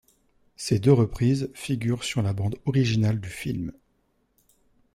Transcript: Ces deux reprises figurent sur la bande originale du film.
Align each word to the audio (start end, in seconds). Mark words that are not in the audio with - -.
Ces 0.55 0.79
deux 0.79 0.93
reprises 0.93 1.51
figurent 1.53 2.03
sur 2.03 2.23
la 2.23 2.33
bande 2.33 2.55
originale 2.65 3.19
du 3.21 3.29
film. 3.29 3.71